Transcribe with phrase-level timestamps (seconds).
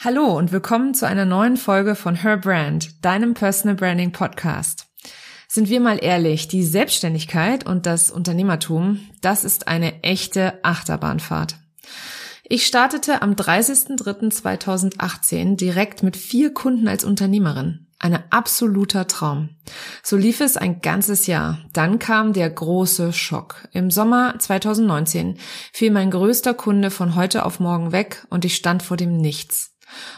[0.00, 4.86] Hallo und willkommen zu einer neuen Folge von Her Brand, deinem Personal Branding Podcast.
[5.48, 11.56] Sind wir mal ehrlich, die Selbstständigkeit und das Unternehmertum, das ist eine echte Achterbahnfahrt.
[12.44, 17.88] Ich startete am 30.03.2018 direkt mit vier Kunden als Unternehmerin.
[17.98, 19.48] Ein absoluter Traum.
[20.04, 21.58] So lief es ein ganzes Jahr.
[21.72, 23.66] Dann kam der große Schock.
[23.72, 25.38] Im Sommer 2019
[25.72, 29.74] fiel mein größter Kunde von heute auf morgen weg und ich stand vor dem Nichts.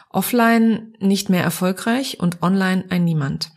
[0.09, 3.51] Offline nicht mehr erfolgreich und online ein Niemand.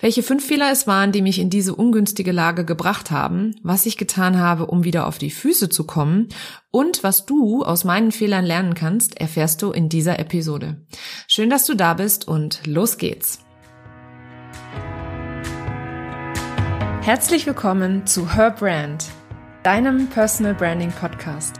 [0.00, 3.96] Welche fünf Fehler es waren, die mich in diese ungünstige Lage gebracht haben, was ich
[3.96, 6.28] getan habe, um wieder auf die Füße zu kommen
[6.70, 10.86] und was du aus meinen Fehlern lernen kannst, erfährst du in dieser Episode.
[11.28, 13.40] Schön, dass du da bist und los geht's.
[17.02, 19.06] Herzlich willkommen zu Her Brand,
[19.62, 21.59] deinem Personal Branding Podcast.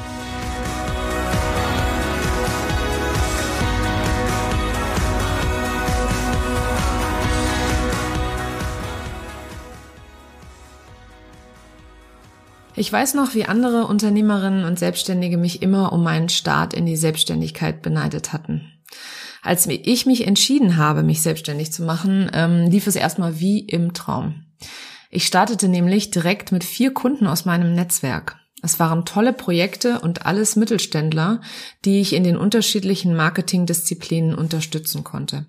[12.81, 16.95] Ich weiß noch, wie andere Unternehmerinnen und Selbstständige mich immer um meinen Start in die
[16.95, 18.73] Selbstständigkeit beneidet hatten.
[19.43, 23.93] Als ich mich entschieden habe, mich selbstständig zu machen, ähm, lief es erstmal wie im
[23.93, 24.45] Traum.
[25.11, 28.39] Ich startete nämlich direkt mit vier Kunden aus meinem Netzwerk.
[28.63, 31.41] Es waren tolle Projekte und alles Mittelständler,
[31.85, 35.45] die ich in den unterschiedlichen Marketingdisziplinen unterstützen konnte.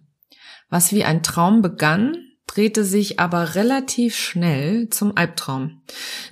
[0.69, 2.15] Was wie ein Traum begann,
[2.55, 5.81] drehte sich aber relativ schnell zum Albtraum.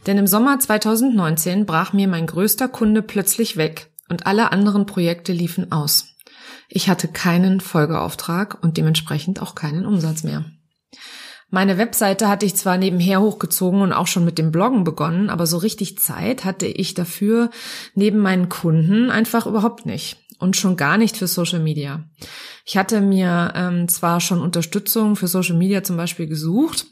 [0.06, 5.32] Denn im Sommer 2019 brach mir mein größter Kunde plötzlich weg und alle anderen Projekte
[5.32, 6.08] liefen aus.
[6.68, 10.44] Ich hatte keinen Folgeauftrag und dementsprechend auch keinen Umsatz mehr.
[11.48, 15.46] Meine Webseite hatte ich zwar nebenher hochgezogen und auch schon mit dem Bloggen begonnen, aber
[15.46, 17.50] so richtig Zeit hatte ich dafür
[17.94, 22.04] neben meinen Kunden einfach überhaupt nicht und schon gar nicht für Social Media.
[22.64, 26.86] Ich hatte mir ähm, zwar schon Unterstützung für Social Media zum Beispiel gesucht,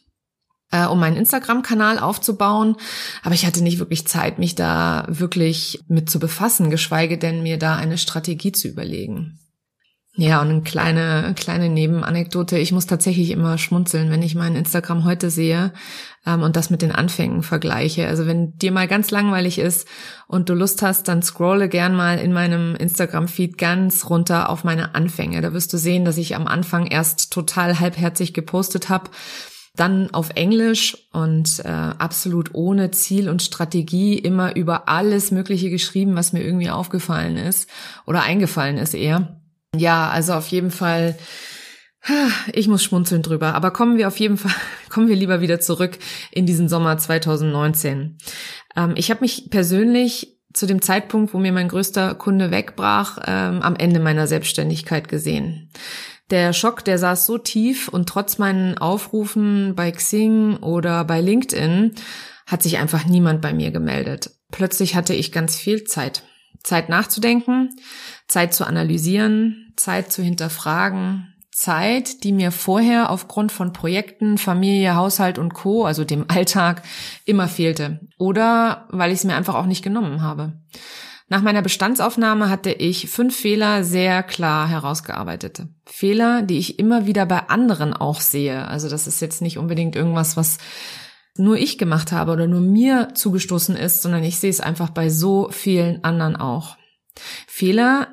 [0.70, 2.76] äh, um meinen Instagram-Kanal aufzubauen,
[3.22, 7.58] aber ich hatte nicht wirklich Zeit, mich da wirklich mit zu befassen, geschweige denn mir
[7.58, 9.38] da eine Strategie zu überlegen.
[10.20, 12.58] Ja, und eine kleine, kleine Nebenanekdote.
[12.58, 15.72] Ich muss tatsächlich immer schmunzeln, wenn ich mein Instagram heute sehe
[16.26, 18.08] ähm, und das mit den Anfängen vergleiche.
[18.08, 19.86] Also wenn dir mal ganz langweilig ist
[20.26, 24.96] und du Lust hast, dann scrolle gern mal in meinem Instagram-Feed ganz runter auf meine
[24.96, 25.40] Anfänge.
[25.40, 29.10] Da wirst du sehen, dass ich am Anfang erst total halbherzig gepostet habe
[29.76, 36.16] dann auf Englisch und äh, absolut ohne Ziel und Strategie immer über alles Mögliche geschrieben,
[36.16, 37.70] was mir irgendwie aufgefallen ist
[38.04, 39.37] oder eingefallen ist eher.
[39.76, 41.16] Ja, also auf jeden Fall,
[42.52, 43.54] ich muss schmunzeln drüber.
[43.54, 44.54] Aber kommen wir auf jeden Fall,
[44.88, 45.98] kommen wir lieber wieder zurück
[46.30, 48.18] in diesen Sommer 2019.
[48.76, 53.62] Ähm, ich habe mich persönlich zu dem Zeitpunkt, wo mir mein größter Kunde wegbrach, ähm,
[53.62, 55.70] am Ende meiner Selbstständigkeit gesehen.
[56.30, 61.94] Der Schock, der saß so tief und trotz meinen Aufrufen bei Xing oder bei LinkedIn
[62.46, 64.30] hat sich einfach niemand bei mir gemeldet.
[64.50, 66.22] Plötzlich hatte ich ganz viel Zeit.
[66.64, 67.70] Zeit nachzudenken,
[68.28, 75.38] Zeit zu analysieren, Zeit zu hinterfragen, Zeit, die mir vorher aufgrund von Projekten, Familie, Haushalt
[75.38, 76.82] und Co., also dem Alltag,
[77.24, 78.00] immer fehlte.
[78.16, 80.52] Oder weil ich es mir einfach auch nicht genommen habe.
[81.30, 85.64] Nach meiner Bestandsaufnahme hatte ich fünf Fehler sehr klar herausgearbeitet.
[85.84, 88.66] Fehler, die ich immer wieder bei anderen auch sehe.
[88.66, 90.56] Also das ist jetzt nicht unbedingt irgendwas, was
[91.36, 95.10] nur ich gemacht habe oder nur mir zugestoßen ist, sondern ich sehe es einfach bei
[95.10, 96.77] so vielen anderen auch.
[97.46, 98.08] Fehler,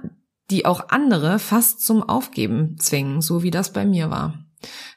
[0.49, 4.45] die auch andere fast zum Aufgeben zwingen, so wie das bei mir war.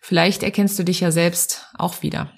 [0.01, 2.33] Vielleicht erkennst du dich ja selbst auch wieder.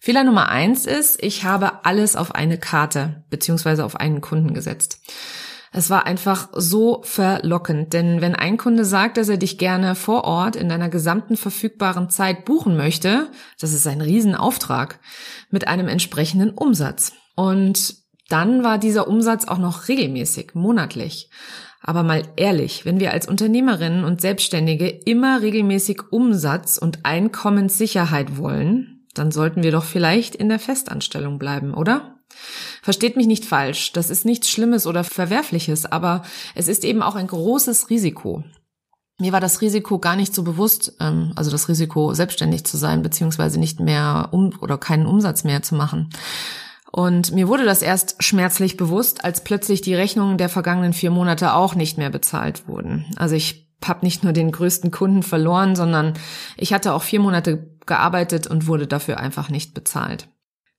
[0.00, 5.00] Fehler Nummer eins ist, ich habe alles auf eine Karte beziehungsweise auf einen Kunden gesetzt.
[5.70, 10.24] Es war einfach so verlockend, denn wenn ein Kunde sagt, dass er dich gerne vor
[10.24, 13.30] Ort in deiner gesamten verfügbaren Zeit buchen möchte,
[13.60, 14.98] das ist ein Riesenauftrag
[15.50, 17.12] mit einem entsprechenden Umsatz.
[17.34, 17.96] Und
[18.28, 21.30] dann war dieser Umsatz auch noch regelmäßig, monatlich.
[21.80, 29.06] Aber mal ehrlich, wenn wir als Unternehmerinnen und Selbstständige immer regelmäßig Umsatz und Einkommenssicherheit wollen,
[29.14, 32.16] dann sollten wir doch vielleicht in der Festanstellung bleiben, oder?
[32.82, 36.22] Versteht mich nicht falsch, das ist nichts Schlimmes oder Verwerfliches, aber
[36.54, 38.44] es ist eben auch ein großes Risiko.
[39.20, 43.02] Mir war das Risiko gar nicht so bewusst, ähm, also das Risiko, selbstständig zu sein,
[43.02, 46.10] beziehungsweise nicht mehr um oder keinen Umsatz mehr zu machen.
[46.90, 51.54] Und mir wurde das erst schmerzlich bewusst, als plötzlich die Rechnungen der vergangenen vier Monate
[51.54, 53.06] auch nicht mehr bezahlt wurden.
[53.16, 56.14] Also ich habe nicht nur den größten Kunden verloren, sondern
[56.56, 60.28] ich hatte auch vier Monate gearbeitet und wurde dafür einfach nicht bezahlt.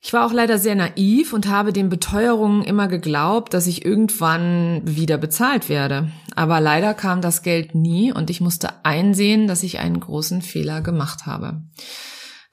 [0.02, 4.82] Ich war auch leider sehr naiv und habe den Beteuerungen immer geglaubt, dass ich irgendwann
[4.86, 6.10] wieder bezahlt werde.
[6.36, 10.82] Aber leider kam das Geld nie und ich musste einsehen, dass ich einen großen Fehler
[10.82, 11.64] gemacht habe.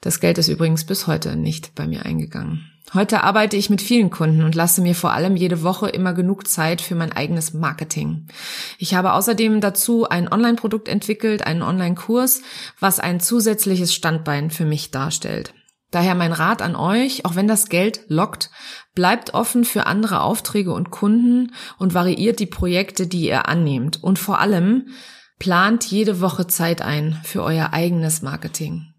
[0.01, 2.69] Das Geld ist übrigens bis heute nicht bei mir eingegangen.
[2.93, 6.47] Heute arbeite ich mit vielen Kunden und lasse mir vor allem jede Woche immer genug
[6.47, 8.27] Zeit für mein eigenes Marketing.
[8.77, 12.41] Ich habe außerdem dazu ein Online-Produkt entwickelt, einen Online-Kurs,
[12.79, 15.53] was ein zusätzliches Standbein für mich darstellt.
[15.91, 18.51] Daher mein Rat an euch, auch wenn das Geld lockt,
[18.95, 24.03] bleibt offen für andere Aufträge und Kunden und variiert die Projekte, die ihr annehmt.
[24.03, 24.87] Und vor allem
[25.39, 28.93] plant jede Woche Zeit ein für euer eigenes Marketing.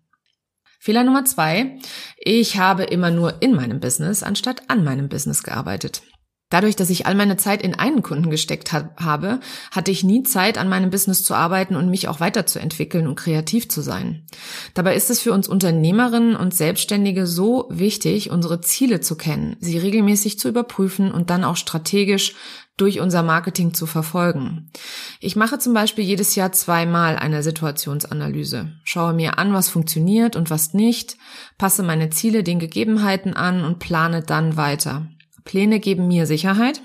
[0.79, 1.79] Fehler Nummer zwei.
[2.19, 6.03] Ich habe immer nur in meinem Business anstatt an meinem Business gearbeitet.
[6.51, 9.41] Dadurch, dass ich all meine Zeit in einen Kunden gesteckt habe,
[9.71, 13.69] hatte ich nie Zeit, an meinem Business zu arbeiten und mich auch weiterzuentwickeln und kreativ
[13.69, 14.25] zu sein.
[14.73, 19.77] Dabei ist es für uns Unternehmerinnen und Selbstständige so wichtig, unsere Ziele zu kennen, sie
[19.77, 22.35] regelmäßig zu überprüfen und dann auch strategisch
[22.79, 24.71] durch unser Marketing zu verfolgen.
[25.21, 30.51] Ich mache zum Beispiel jedes Jahr zweimal eine Situationsanalyse, schaue mir an, was funktioniert und
[30.51, 31.17] was nicht,
[31.59, 35.09] passe meine Ziele den Gegebenheiten an und plane dann weiter.
[35.49, 36.83] Pläne geben mir Sicherheit.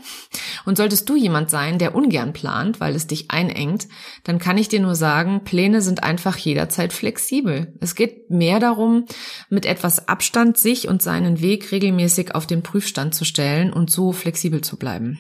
[0.65, 3.89] Und solltest du jemand sein, der ungern plant, weil es dich einengt,
[4.23, 7.73] dann kann ich dir nur sagen, Pläne sind einfach jederzeit flexibel.
[7.81, 9.05] Es geht mehr darum,
[9.49, 14.13] mit etwas Abstand sich und seinen Weg regelmäßig auf den Prüfstand zu stellen und so
[14.13, 15.19] flexibel zu bleiben.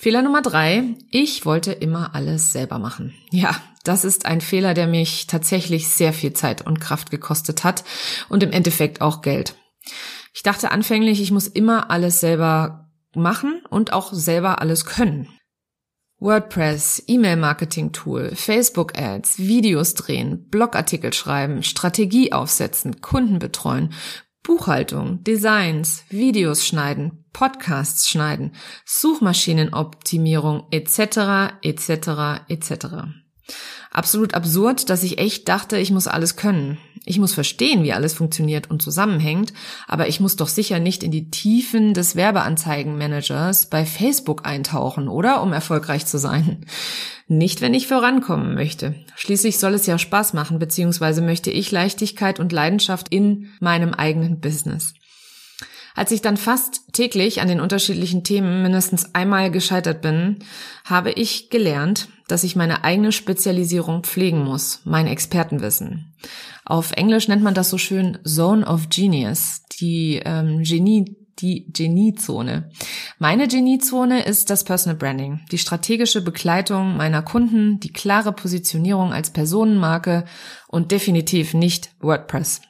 [0.00, 0.96] Fehler Nummer drei.
[1.10, 3.12] Ich wollte immer alles selber machen.
[3.32, 3.54] Ja,
[3.84, 7.84] das ist ein Fehler, der mich tatsächlich sehr viel Zeit und Kraft gekostet hat
[8.30, 9.56] und im Endeffekt auch Geld.
[10.32, 15.28] Ich dachte anfänglich, ich muss immer alles selber machen und auch selber alles können.
[16.18, 23.92] WordPress, E-Mail-Marketing-Tool, Facebook-Ads, Videos drehen, Blogartikel schreiben, Strategie aufsetzen, Kunden betreuen,
[24.42, 28.54] Buchhaltung, Designs, Videos schneiden, Podcasts schneiden,
[28.84, 31.54] Suchmaschinenoptimierung etc.
[31.62, 32.48] etc.
[32.48, 32.86] etc.
[33.90, 36.78] Absolut absurd, dass ich echt dachte, ich muss alles können.
[37.04, 39.52] Ich muss verstehen, wie alles funktioniert und zusammenhängt,
[39.88, 45.42] aber ich muss doch sicher nicht in die Tiefen des Werbeanzeigenmanagers bei Facebook eintauchen, oder?
[45.42, 46.66] Um erfolgreich zu sein.
[47.26, 48.94] Nicht, wenn ich vorankommen möchte.
[49.16, 54.40] Schließlich soll es ja Spaß machen, beziehungsweise möchte ich Leichtigkeit und Leidenschaft in meinem eigenen
[54.40, 54.94] Business.
[56.00, 60.38] Als ich dann fast täglich an den unterschiedlichen Themen mindestens einmal gescheitert bin,
[60.86, 66.14] habe ich gelernt, dass ich meine eigene Spezialisierung pflegen muss, mein Expertenwissen.
[66.64, 72.70] Auf Englisch nennt man das so schön Zone of Genius, die ähm, Genie, die Geniezone.
[73.18, 79.34] Meine Geniezone ist das Personal Branding, die strategische Begleitung meiner Kunden, die klare Positionierung als
[79.34, 80.24] Personenmarke
[80.66, 82.62] und definitiv nicht WordPress.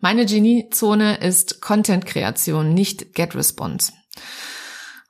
[0.00, 3.92] Meine Geniezone ist Content-Kreation, nicht Get-Response.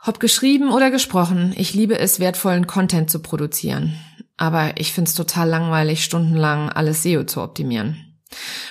[0.04, 3.98] Ob geschrieben oder gesprochen, ich liebe es, wertvollen Content zu produzieren.
[4.36, 8.06] Aber ich find's total langweilig, stundenlang alles SEO zu optimieren.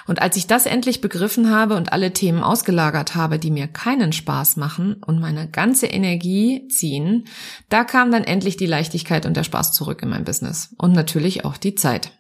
[0.06, 4.14] Und als ich das endlich begriffen habe und alle Themen ausgelagert habe, die mir keinen
[4.14, 7.26] Spaß machen und meine ganze Energie ziehen,
[7.70, 10.74] da kam dann endlich die Leichtigkeit und der Spaß zurück in mein Business.
[10.78, 12.12] Und natürlich auch die Zeit.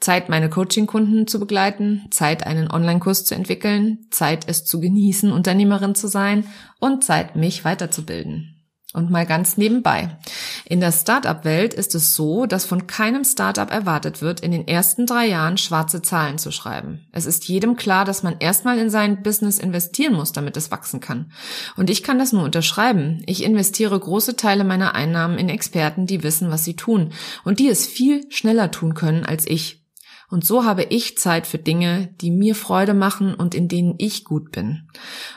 [0.00, 5.94] Zeit, meine Coaching-Kunden zu begleiten, Zeit, einen Online-Kurs zu entwickeln, Zeit, es zu genießen, Unternehmerin
[5.94, 6.46] zu sein
[6.78, 8.52] und Zeit, mich weiterzubilden.
[8.96, 10.16] Und mal ganz nebenbei.
[10.64, 15.04] In der Startup-Welt ist es so, dass von keinem Startup erwartet wird, in den ersten
[15.04, 17.06] drei Jahren schwarze Zahlen zu schreiben.
[17.12, 21.00] Es ist jedem klar, dass man erstmal in sein Business investieren muss, damit es wachsen
[21.00, 21.30] kann.
[21.76, 23.22] Und ich kann das nur unterschreiben.
[23.26, 27.12] Ich investiere große Teile meiner Einnahmen in Experten, die wissen, was sie tun
[27.44, 29.85] und die es viel schneller tun können als ich.
[30.28, 34.24] Und so habe ich Zeit für Dinge, die mir Freude machen und in denen ich
[34.24, 34.88] gut bin.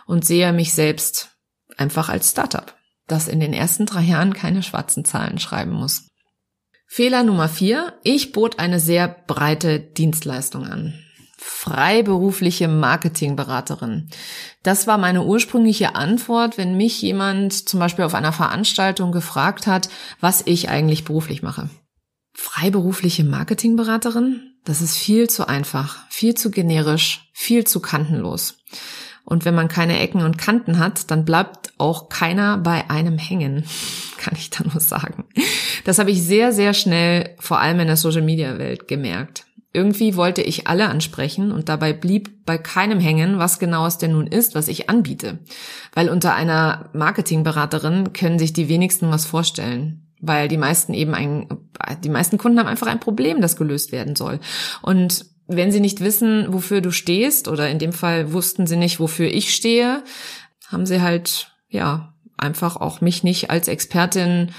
[0.06, 1.38] Und sehe mich selbst
[1.78, 2.76] einfach als Startup,
[3.08, 6.08] das in den ersten drei Jahren keine schwarzen Zahlen schreiben muss.
[6.88, 8.00] Fehler Nummer vier.
[8.04, 10.96] Ich bot eine sehr breite Dienstleistung an.
[11.38, 14.10] Freiberufliche Marketingberaterin.
[14.64, 19.90] Das war meine ursprüngliche Antwort, wenn mich jemand zum Beispiel auf einer Veranstaltung gefragt hat,
[20.20, 21.70] was ich eigentlich beruflich mache.
[22.42, 24.54] Freiberufliche Marketingberaterin?
[24.64, 28.60] Das ist viel zu einfach, viel zu generisch, viel zu kantenlos.
[29.26, 33.66] Und wenn man keine Ecken und Kanten hat, dann bleibt auch keiner bei einem hängen,
[34.18, 35.26] kann ich da nur sagen.
[35.84, 39.46] Das habe ich sehr, sehr schnell, vor allem in der Social-Media-Welt, gemerkt.
[39.74, 44.14] Irgendwie wollte ich alle ansprechen und dabei blieb bei keinem hängen, was genau es denn
[44.14, 45.40] nun ist, was ich anbiete.
[45.94, 50.09] Weil unter einer Marketingberaterin können sich die wenigsten was vorstellen.
[50.22, 51.48] Weil die meisten eben ein,
[52.04, 54.40] die meisten Kunden haben einfach ein Problem, das gelöst werden soll.
[54.82, 59.00] Und wenn sie nicht wissen, wofür du stehst, oder in dem Fall wussten sie nicht,
[59.00, 60.04] wofür ich stehe,
[60.68, 64.52] haben sie halt, ja, einfach auch mich nicht als Expertin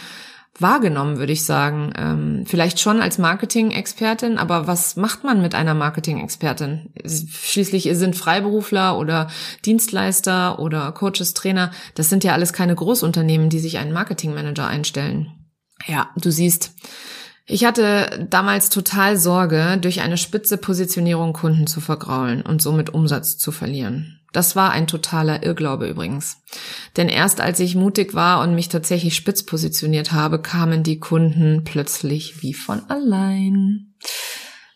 [0.58, 1.92] wahrgenommen, würde ich sagen.
[1.96, 6.92] Ähm, vielleicht schon als Marketing-Expertin, aber was macht man mit einer Marketing-Expertin?
[7.04, 9.28] Schließlich sind Freiberufler oder
[9.64, 15.39] Dienstleister oder Coaches, Trainer, das sind ja alles keine Großunternehmen, die sich einen Marketing-Manager einstellen.
[15.86, 16.72] Ja, du siehst,
[17.46, 23.38] ich hatte damals total Sorge, durch eine spitze Positionierung Kunden zu vergraulen und somit Umsatz
[23.38, 24.20] zu verlieren.
[24.32, 26.36] Das war ein totaler Irrglaube übrigens.
[26.96, 31.64] Denn erst als ich mutig war und mich tatsächlich spitz positioniert habe, kamen die Kunden
[31.64, 33.94] plötzlich wie von allein.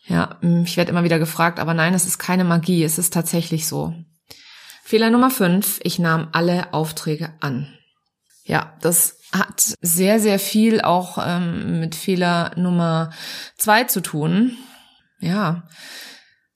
[0.07, 3.67] Ja, ich werde immer wieder gefragt, aber nein, es ist keine Magie, es ist tatsächlich
[3.67, 3.93] so.
[4.83, 7.73] Fehler Nummer fünf, ich nahm alle Aufträge an.
[8.43, 13.11] Ja, das hat sehr, sehr viel auch ähm, mit Fehler Nummer
[13.57, 14.57] zwei zu tun.
[15.19, 15.63] Ja,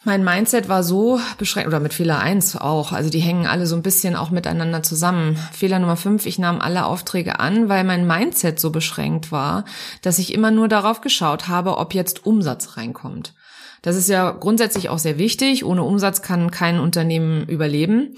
[0.06, 3.76] mein Mindset war so beschränkt, oder mit Fehler eins auch, also die hängen alle so
[3.76, 5.38] ein bisschen auch miteinander zusammen.
[5.52, 9.66] Fehler Nummer fünf: ich nahm alle Aufträge an, weil mein Mindset so beschränkt war,
[10.02, 13.34] dass ich immer nur darauf geschaut habe, ob jetzt Umsatz reinkommt.
[13.82, 15.66] Das ist ja grundsätzlich auch sehr wichtig.
[15.66, 18.16] Ohne Umsatz kann kein Unternehmen überleben.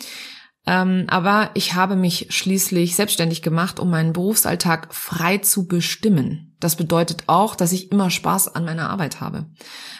[0.67, 6.55] Ähm, aber ich habe mich schließlich selbstständig gemacht, um meinen Berufsalltag frei zu bestimmen.
[6.59, 9.47] Das bedeutet auch, dass ich immer Spaß an meiner Arbeit habe.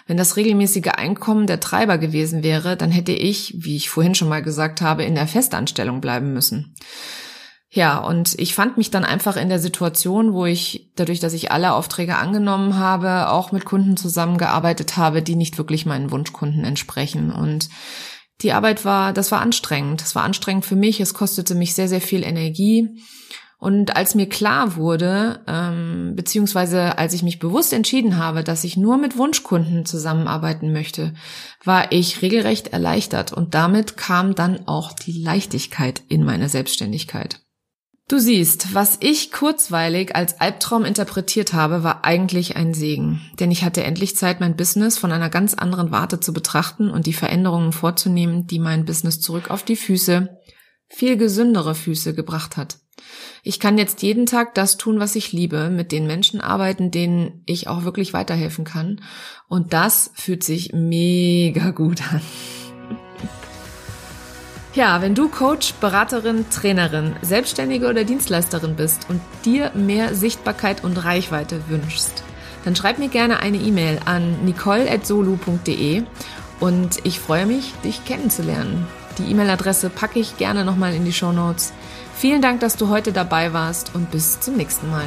[0.06, 4.30] Wenn das regelmäßige Einkommen der Treiber gewesen wäre, dann hätte ich, wie ich vorhin schon
[4.30, 6.76] mal gesagt habe, in der Festanstellung bleiben müssen.
[7.74, 11.52] Ja, und ich fand mich dann einfach in der Situation, wo ich, dadurch, dass ich
[11.52, 17.32] alle Aufträge angenommen habe, auch mit Kunden zusammengearbeitet habe, die nicht wirklich meinen Wunschkunden entsprechen.
[17.32, 17.70] Und
[18.42, 20.02] die Arbeit war, das war anstrengend.
[20.02, 21.00] Das war anstrengend für mich.
[21.00, 22.90] Es kostete mich sehr, sehr viel Energie.
[23.62, 28.76] Und als mir klar wurde, ähm, beziehungsweise als ich mich bewusst entschieden habe, dass ich
[28.76, 31.14] nur mit Wunschkunden zusammenarbeiten möchte,
[31.64, 37.40] war ich regelrecht erleichtert und damit kam dann auch die Leichtigkeit in meine Selbstständigkeit.
[38.12, 43.22] Du siehst, was ich kurzweilig als Albtraum interpretiert habe, war eigentlich ein Segen.
[43.40, 47.06] Denn ich hatte endlich Zeit, mein Business von einer ganz anderen Warte zu betrachten und
[47.06, 50.28] die Veränderungen vorzunehmen, die mein Business zurück auf die Füße,
[50.90, 52.80] viel gesündere Füße gebracht hat.
[53.44, 57.44] Ich kann jetzt jeden Tag das tun, was ich liebe, mit den Menschen arbeiten, denen
[57.46, 59.00] ich auch wirklich weiterhelfen kann.
[59.48, 62.20] Und das fühlt sich mega gut an.
[64.74, 71.04] Ja, wenn du Coach, Beraterin, Trainerin, Selbstständige oder Dienstleisterin bist und dir mehr Sichtbarkeit und
[71.04, 72.24] Reichweite wünschst,
[72.64, 76.04] dann schreib mir gerne eine E-Mail an nicole.solu.de
[76.62, 78.88] und ich freue mich, dich kennenzulernen.
[79.18, 81.74] Die E-Mail-Adresse packe ich gerne nochmal in die Show Notes.
[82.16, 85.06] Vielen Dank, dass du heute dabei warst und bis zum nächsten Mal.